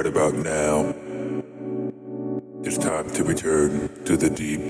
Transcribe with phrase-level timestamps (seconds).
[0.00, 0.94] right about now.
[2.64, 4.60] It's time to return to the deep.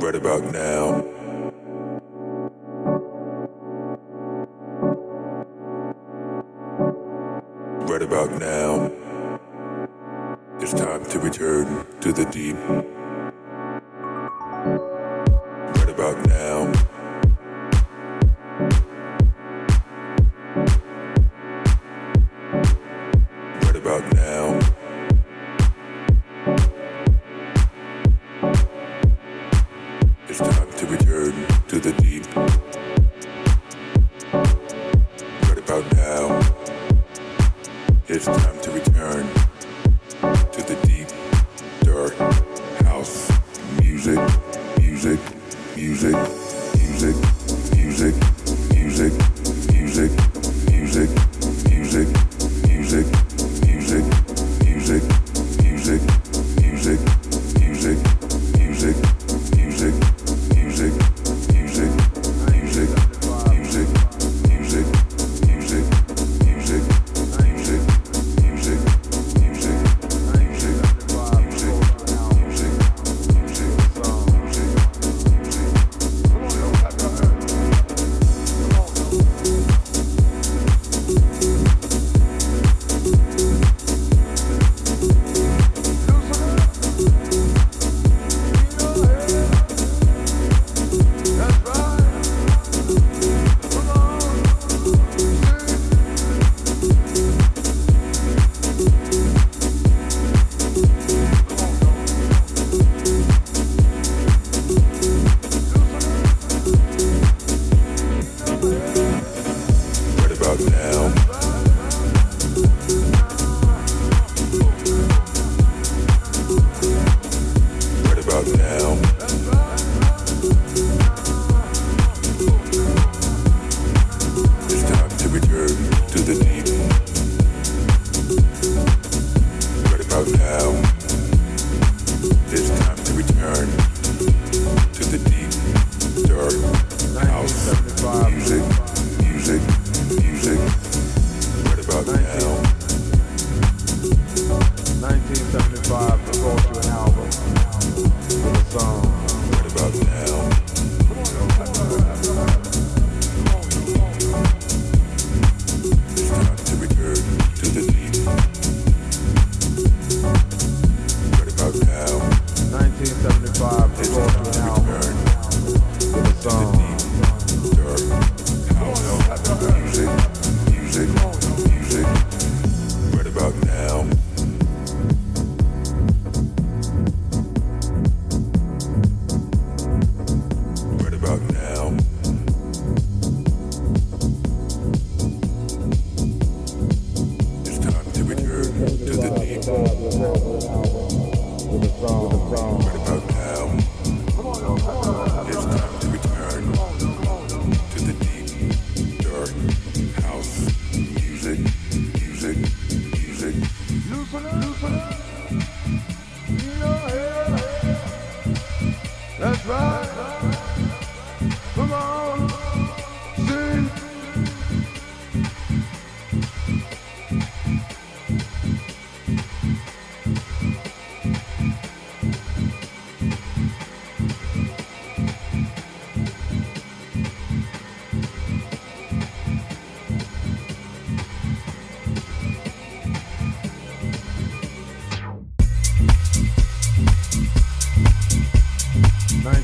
[0.00, 1.01] Right about now.